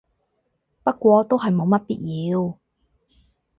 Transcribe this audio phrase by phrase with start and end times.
[0.83, 2.57] 不過都係冇乜必要